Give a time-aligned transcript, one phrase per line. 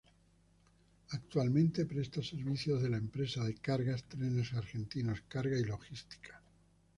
[1.11, 6.41] Actualmente, presta servicios de la empresa de cargas Trenes Argentinos Cargas y Logística.